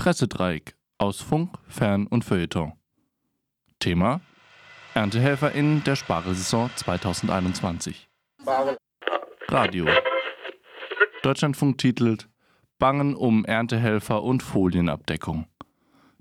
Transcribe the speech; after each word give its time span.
Pressedreieck 0.00 0.76
aus 0.96 1.20
Funk, 1.20 1.58
Fern 1.68 2.06
und 2.06 2.24
Feuilleton. 2.24 2.72
Thema 3.80 4.22
ErntehelferInnen 4.94 5.84
der 5.84 5.94
Spargelsaison 5.94 6.70
2021. 6.74 8.08
Radio. 9.48 9.86
Deutschlandfunk 11.22 11.76
titelt 11.76 12.30
Bangen 12.78 13.14
um 13.14 13.44
Erntehelfer 13.44 14.22
und 14.22 14.42
Folienabdeckung. 14.42 15.44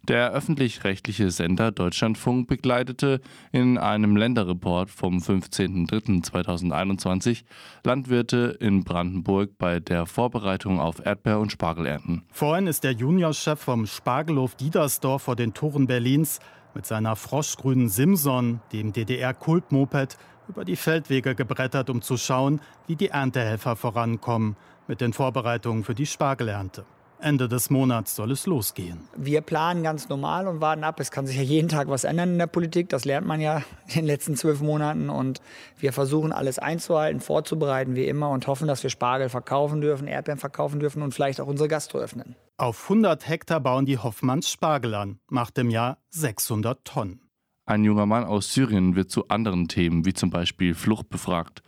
Der 0.10 0.32
öffentlich-rechtliche 0.32 1.30
Sender 1.30 1.72
Deutschlandfunk 1.72 2.48
begleitete 2.48 3.22
in 3.52 3.78
einem 3.78 4.18
Länderreport 4.18 4.90
vom 4.90 5.20
15.03.2021 5.20 7.44
Landwirte 7.84 8.58
in 8.60 8.84
Brandenburg 8.84 9.60
bei 9.60 9.80
der 9.80 10.08
Vorbereitung 10.08 10.80
auf 10.80 11.06
Erdbeer- 11.06 11.40
und 11.40 11.52
Spargelernten. 11.52 12.24
Vorhin 12.32 12.66
ist 12.66 12.84
der 12.84 12.94
Juniorchef 12.94 13.60
vom 13.60 13.86
Spargelhof 13.86 14.56
Diedersdorf 14.56 15.22
vor 15.22 15.36
den 15.36 15.54
Toren 15.54 15.86
Berlins 15.86 16.40
mit 16.74 16.88
seiner 16.88 17.16
froschgrünen 17.16 17.88
Simson, 17.88 18.62
dem 18.74 18.94
DDR-Kultmoped, 18.94 20.18
über 20.48 20.66
die 20.66 20.76
Feldwege 20.76 21.36
gebrettert, 21.36 21.92
um 21.92 22.02
zu 22.02 22.18
schauen, 22.18 22.62
wie 22.88 22.96
die 22.96 23.10
Erntehelfer 23.10 23.76
vorankommen 23.76 24.56
mit 24.88 25.02
den 25.02 25.14
Vorbereitungen 25.14 25.84
für 25.84 25.94
die 25.94 26.08
Spargelernte. 26.08 26.84
Ende 27.22 27.48
des 27.48 27.70
Monats 27.70 28.16
soll 28.16 28.32
es 28.32 28.46
losgehen. 28.46 29.00
Wir 29.16 29.42
planen 29.42 29.84
ganz 29.84 30.10
normal 30.10 30.48
und 30.48 30.62
warten 30.62 30.84
ab. 30.84 31.00
Es 31.00 31.12
kann 31.12 31.28
sich 31.28 31.38
ja 31.38 31.44
jeden 31.44 31.70
Tag 31.70 31.90
was 31.90 32.04
ändern 32.04 32.32
in 32.32 32.38
der 32.40 32.48
Politik. 32.48 32.90
Das 32.90 33.06
lernt 33.06 33.28
man 33.28 33.42
ja 33.42 33.64
in 33.88 33.96
den 33.96 34.06
letzten 34.06 34.36
zwölf 34.36 34.62
Monaten. 34.62 35.10
Und 35.10 35.42
wir 35.78 35.94
versuchen 35.94 36.32
alles 36.32 36.60
einzuhalten, 36.60 37.20
vorzubereiten 37.20 37.96
wie 37.96 38.08
immer 38.08 38.30
und 38.30 38.48
hoffen, 38.48 38.68
dass 38.68 38.84
wir 38.84 38.90
Spargel 38.90 39.30
verkaufen 39.30 39.82
dürfen, 39.82 40.08
Erdbeeren 40.08 40.40
verkaufen 40.40 40.80
dürfen 40.80 41.02
und 41.02 41.14
vielleicht 41.14 41.42
auch 41.42 41.48
unsere 41.48 41.70
Gastro 41.70 42.00
öffnen. 42.00 42.36
Auf 42.58 42.84
100 42.84 43.28
Hektar 43.28 43.60
bauen 43.60 43.86
die 43.86 43.98
Hoffmanns 43.98 44.50
Spargel 44.50 44.96
an, 44.96 45.20
macht 45.30 45.58
im 45.58 45.70
Jahr 45.70 45.98
600 46.10 46.84
Tonnen. 46.84 47.22
Ein 47.66 47.84
junger 47.84 48.08
Mann 48.08 48.24
aus 48.24 48.54
Syrien 48.54 48.96
wird 48.96 49.12
zu 49.12 49.28
anderen 49.28 49.68
Themen 49.68 50.04
wie 50.04 50.14
zum 50.14 50.32
Beispiel 50.32 50.74
Flucht 50.74 51.10
befragt. 51.10 51.62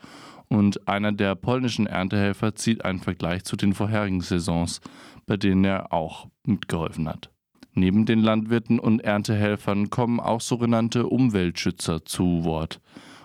Und 0.52 0.86
einer 0.86 1.14
der 1.14 1.36
polnischen 1.36 1.88
Erntehelfer 1.88 2.56
zieht 2.56 2.84
einen 2.84 3.00
Vergleich 3.00 3.46
zu 3.46 3.56
den 3.56 3.74
vorherigen 3.74 4.20
Saisons, 4.20 4.82
bei 5.26 5.38
denen 5.38 5.64
er 5.64 5.94
auch 5.94 6.28
mitgeholfen 6.46 7.08
hat. 7.08 7.30
Neben 7.74 8.06
den 8.06 8.20
Landwirten 8.20 8.78
und 8.78 9.00
Erntehelfern 9.00 9.90
kommen 9.90 10.20
auch 10.20 10.42
sogenannte 10.42 11.08
Umweltschützer 11.08 12.04
zu 12.04 12.44
Wort. 12.44 12.82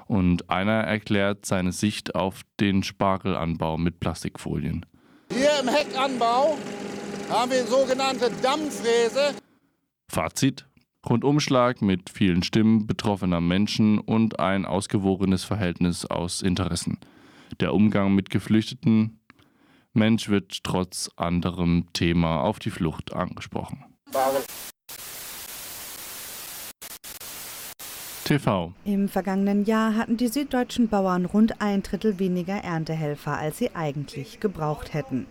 Und 0.07 0.51
einer 0.51 0.85
erklärt 0.85 1.47
seine 1.47 1.73
Sicht 1.73 2.15
auf 2.15 2.43
den 2.61 2.85
Spargelanbau 2.85 3.77
mit 3.77 3.99
Plastikfolien. 3.99 4.87
Hier 5.33 5.51
im 5.61 5.67
Heckanbau 5.67 6.57
haben 7.29 7.51
wir 7.51 7.67
sogenannte 7.67 8.31
Dammfräse. 8.41 9.35
Fazit: 10.09 10.65
Rundumschlag 11.05 11.83
mit 11.83 12.09
vielen 12.09 12.45
Stimmen 12.45 12.87
betroffener 12.87 13.41
Menschen 13.41 13.99
und 13.99 14.39
ein 14.39 14.65
ausgewogenes 14.65 15.43
Verhältnis 15.43 16.07
aus 16.07 16.41
Interessen. 16.41 17.01
Der 17.61 17.73
Umgang 17.73 18.15
mit 18.15 18.31
Geflüchteten. 18.31 19.21
Mensch 19.95 20.29
wird 20.29 20.63
trotz 20.63 21.11
anderem 21.17 21.87
Thema 21.95 22.43
auf 22.43 22.59
die 22.59 22.71
Flucht 22.71 23.15
angesprochen. 23.15 23.85
TV. 28.27 28.73
Im 28.85 29.09
vergangenen 29.09 29.65
Jahr 29.65 29.95
hatten 29.95 30.17
die 30.17 30.27
süddeutschen 30.27 30.89
Bauern 30.89 31.27
rund 31.27 31.63
ein 31.63 31.85
Drittel 31.85 32.19
weniger 32.19 32.57
Erntehelfer, 32.57 33.39
als 33.39 33.59
sie 33.59 33.75
eigentlich 33.77 34.41
gebraucht 34.41 34.93
hätten. 34.95 35.27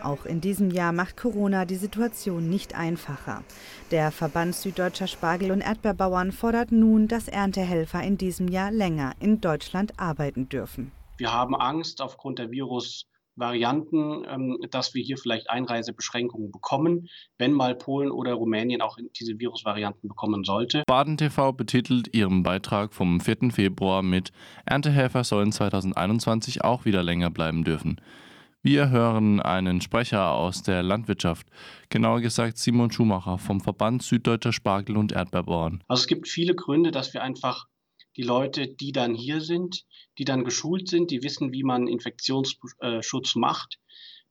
Auch 0.00 0.24
in 0.24 0.40
diesem 0.40 0.70
Jahr 0.70 0.92
macht 0.92 1.16
Corona 1.16 1.64
die 1.64 1.74
Situation 1.74 2.48
nicht 2.48 2.76
einfacher. 2.76 3.42
Der 3.90 4.12
Verband 4.12 4.54
Süddeutscher 4.54 5.08
Spargel- 5.08 5.50
und 5.50 5.60
Erdbeerbauern 5.60 6.30
fordert 6.30 6.70
nun, 6.70 7.08
dass 7.08 7.26
Erntehelfer 7.26 8.02
in 8.04 8.16
diesem 8.16 8.46
Jahr 8.46 8.70
länger 8.70 9.14
in 9.18 9.40
Deutschland 9.40 9.98
arbeiten 9.98 10.48
dürfen. 10.48 10.92
Wir 11.18 11.32
haben 11.32 11.54
Angst 11.54 12.02
aufgrund 12.02 12.38
der 12.38 12.50
Virus 12.50 13.06
Varianten, 13.36 14.24
ähm, 14.28 14.58
dass 14.70 14.94
wir 14.94 15.02
hier 15.02 15.18
vielleicht 15.18 15.50
Einreisebeschränkungen 15.50 16.50
bekommen, 16.50 17.08
wenn 17.38 17.52
mal 17.52 17.74
Polen 17.74 18.10
oder 18.10 18.32
Rumänien 18.32 18.80
auch 18.80 18.96
diese 19.18 19.38
Virusvarianten 19.38 20.08
bekommen 20.08 20.44
sollte. 20.44 20.82
Baden 20.86 21.16
TV 21.16 21.52
betitelt 21.52 22.14
ihren 22.14 22.42
Beitrag 22.42 22.94
vom 22.94 23.20
4. 23.20 23.50
Februar 23.50 24.02
mit 24.02 24.32
Erntehelfer 24.64 25.22
sollen 25.22 25.52
2021 25.52 26.64
auch 26.64 26.84
wieder 26.86 27.02
länger 27.02 27.30
bleiben 27.30 27.64
dürfen. 27.64 28.00
Wir 28.62 28.90
hören 28.90 29.40
einen 29.40 29.80
Sprecher 29.80 30.32
aus 30.32 30.62
der 30.62 30.82
Landwirtschaft, 30.82 31.46
genauer 31.88 32.20
gesagt 32.20 32.58
Simon 32.58 32.90
Schumacher 32.90 33.38
vom 33.38 33.60
Verband 33.60 34.02
Süddeutscher 34.02 34.52
Spargel- 34.52 34.96
und 34.96 35.12
Erdbeerbauern. 35.12 35.84
Also 35.86 36.00
es 36.00 36.06
gibt 36.08 36.26
viele 36.26 36.54
Gründe, 36.54 36.90
dass 36.90 37.14
wir 37.14 37.22
einfach 37.22 37.66
die 38.16 38.22
Leute, 38.22 38.68
die 38.68 38.92
dann 38.92 39.14
hier 39.14 39.40
sind, 39.40 39.84
die 40.18 40.24
dann 40.24 40.44
geschult 40.44 40.88
sind, 40.88 41.10
die 41.10 41.22
wissen, 41.22 41.52
wie 41.52 41.62
man 41.62 41.86
Infektionsschutz 41.86 43.34
macht, 43.36 43.78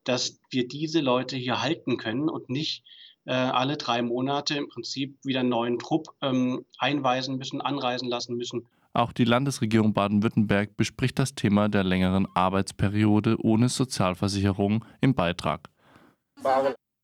dass 0.03 0.40
wir 0.50 0.68
diese 0.68 1.01
Leute 1.01 1.35
hier 1.38 1.62
halten 1.62 1.97
können 1.97 2.29
und 2.29 2.50
nicht 2.50 2.84
äh, 3.25 3.34
alle 3.34 3.78
drei 3.78 4.01
Monate 4.01 4.56
im 4.56 4.68
Prinzip 4.68 5.18
wieder 5.23 5.41
einen 5.41 5.50
neuen 5.50 5.79
Trupp 5.79 6.09
ähm, 6.22 6.66
einweisen 6.78 7.38
müssen, 7.38 7.62
anreisen 7.62 8.07
lassen 8.07 8.35
müssen. 8.35 8.68
Auch 8.94 9.12
die 9.12 9.25
Landesregierung 9.25 9.94
Baden-Württemberg 9.94 10.78
bespricht 10.78 11.19
das 11.19 11.35
Thema 11.35 11.67
der 11.67 11.84
längeren 11.84 12.28
Arbeitsperiode 12.34 13.38
ohne 13.44 13.67
Sozialversicherung 13.67 14.85
im 15.02 15.16
Beitrag. 15.16 15.69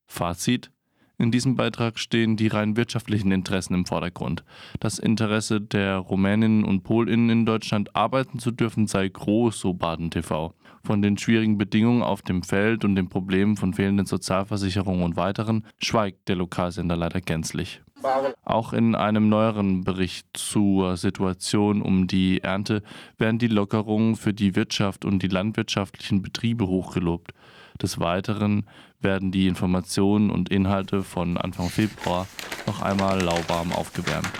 Fazit 0.06 0.70
in 1.22 1.30
diesem 1.30 1.54
Beitrag 1.54 1.98
stehen 2.00 2.36
die 2.36 2.48
rein 2.48 2.76
wirtschaftlichen 2.76 3.30
Interessen 3.30 3.74
im 3.74 3.86
Vordergrund. 3.86 4.42
Das 4.80 4.98
Interesse 4.98 5.60
der 5.60 5.98
Rumäninnen 5.98 6.64
und 6.64 6.82
Polinnen 6.82 7.30
in 7.30 7.46
Deutschland 7.46 7.94
arbeiten 7.94 8.40
zu 8.40 8.50
dürfen 8.50 8.88
sei 8.88 9.08
groß, 9.08 9.58
so 9.58 9.72
Baden 9.72 10.10
TV. 10.10 10.52
Von 10.84 11.00
den 11.00 11.16
schwierigen 11.16 11.58
Bedingungen 11.58 12.02
auf 12.02 12.22
dem 12.22 12.42
Feld 12.42 12.84
und 12.84 12.96
den 12.96 13.08
Problemen 13.08 13.56
von 13.56 13.72
fehlenden 13.72 14.06
Sozialversicherungen 14.06 15.04
und 15.04 15.16
weiteren 15.16 15.64
schweigt 15.80 16.28
der 16.28 16.34
Lokalsender 16.36 16.96
leider 16.96 17.20
gänzlich. 17.20 17.80
Auch 18.44 18.72
in 18.72 18.96
einem 18.96 19.28
neueren 19.28 19.84
Bericht 19.84 20.26
zur 20.32 20.96
Situation 20.96 21.82
um 21.82 22.08
die 22.08 22.40
Ernte 22.42 22.82
werden 23.16 23.38
die 23.38 23.46
Lockerungen 23.46 24.16
für 24.16 24.34
die 24.34 24.56
Wirtschaft 24.56 25.04
und 25.04 25.22
die 25.22 25.28
landwirtschaftlichen 25.28 26.20
Betriebe 26.20 26.66
hochgelobt. 26.66 27.32
Des 27.80 27.98
Weiteren 28.00 28.66
werden 29.00 29.32
die 29.32 29.46
Informationen 29.46 30.30
und 30.30 30.50
Inhalte 30.50 31.02
von 31.02 31.36
Anfang 31.36 31.68
Februar 31.68 32.26
noch 32.66 32.82
einmal 32.82 33.20
lauwarm 33.20 33.72
aufgewärmt. 33.72 34.30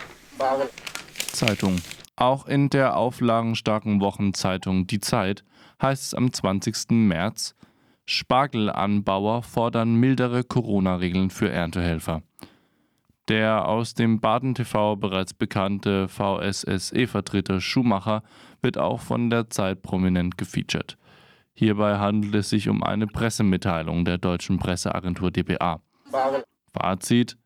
Zeitung. 1.28 1.80
Auch 2.16 2.46
in 2.46 2.68
der 2.68 2.96
auflagenstarken 2.96 4.00
Wochenzeitung 4.00 4.86
Die 4.86 5.00
Zeit 5.00 5.44
heißt 5.80 6.02
es 6.04 6.14
am 6.14 6.32
20. 6.32 6.90
März, 6.90 7.54
Spargelanbauer 8.04 9.42
fordern 9.42 9.94
mildere 9.94 10.44
Corona-Regeln 10.44 11.30
für 11.30 11.50
Erntehelfer. 11.50 12.22
Der 13.28 13.66
aus 13.66 13.94
dem 13.94 14.20
Baden 14.20 14.54
TV 14.54 14.96
bereits 14.96 15.32
bekannte 15.32 16.08
VSSE-Vertreter 16.08 17.60
Schumacher 17.60 18.22
wird 18.60 18.78
auch 18.78 19.00
von 19.00 19.30
der 19.30 19.48
Zeit 19.48 19.82
prominent 19.82 20.36
gefeatured. 20.36 20.98
Hierbei 21.54 21.98
handelt 21.98 22.34
es 22.34 22.50
sich 22.50 22.68
um 22.68 22.82
eine 22.82 23.06
Pressemitteilung 23.06 24.04
der 24.04 24.18
deutschen 24.18 24.58
Presseagentur 24.58 25.30
dpa. 25.30 25.80
Fazit 26.72 27.36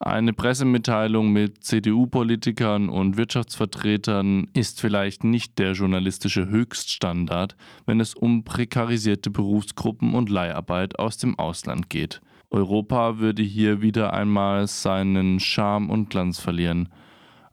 eine 0.00 0.32
Pressemitteilung 0.32 1.32
mit 1.32 1.64
CDU-Politikern 1.64 2.88
und 2.88 3.16
Wirtschaftsvertretern 3.16 4.46
ist 4.54 4.80
vielleicht 4.80 5.24
nicht 5.24 5.58
der 5.58 5.72
journalistische 5.72 6.46
Höchststandard, 6.46 7.56
wenn 7.84 7.98
es 7.98 8.14
um 8.14 8.44
prekarisierte 8.44 9.30
Berufsgruppen 9.30 10.14
und 10.14 10.30
Leiharbeit 10.30 11.00
aus 11.00 11.16
dem 11.16 11.36
Ausland 11.36 11.90
geht. 11.90 12.20
Europa 12.50 13.18
würde 13.18 13.42
hier 13.42 13.82
wieder 13.82 14.12
einmal 14.12 14.68
seinen 14.68 15.40
Charme 15.40 15.90
und 15.90 16.10
Glanz 16.10 16.38
verlieren. 16.38 16.90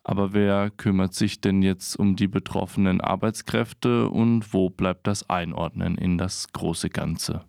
Aber 0.08 0.34
wer 0.34 0.70
kümmert 0.70 1.16
sich 1.16 1.42
denn 1.42 1.64
jetzt 1.64 1.98
um 1.98 2.16
die 2.16 2.28
betroffenen 2.28 3.02
Arbeitskräfte 3.02 4.08
und 4.08 4.54
wo 4.54 4.70
bleibt 4.70 5.08
das 5.08 5.32
Einordnen 5.32 5.98
in 5.98 6.20
das 6.20 6.54
große 6.54 6.92
Ganze? 6.92 7.44